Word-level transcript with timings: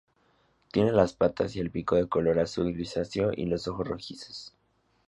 Tiene 0.71 0.93
las 0.93 1.13
patas 1.13 1.55
y 1.55 1.59
el 1.59 1.69
pico 1.69 1.95
de 1.95 2.07
color 2.09 2.39
azul 2.39 2.73
grisáceo, 2.73 3.29
y 3.35 3.45
los 3.45 3.67
ojos 3.67 3.87
rojizos. 3.87 4.51